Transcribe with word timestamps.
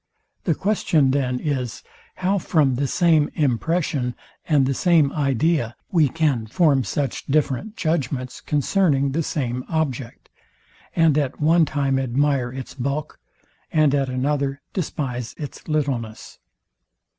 The 0.45 0.55
question 0.55 1.11
then 1.11 1.39
is, 1.39 1.83
how 2.15 2.39
from 2.39 2.73
the 2.73 2.87
same 2.87 3.29
impression 3.35 4.15
and 4.49 4.65
the 4.65 4.73
same 4.73 5.11
idea 5.11 5.75
we 5.91 6.09
can 6.09 6.47
form 6.47 6.83
such 6.83 7.27
different 7.27 7.77
judgments 7.77 8.41
concerning 8.41 9.11
the 9.11 9.21
same 9.21 9.63
object, 9.69 10.29
and 10.95 11.19
at 11.19 11.39
one 11.39 11.65
time 11.65 11.99
admire 11.99 12.51
its 12.51 12.73
bulk, 12.73 13.19
and 13.71 13.93
at 13.93 14.09
another 14.09 14.63
despise 14.73 15.35
its 15.37 15.67
littleness. 15.67 16.39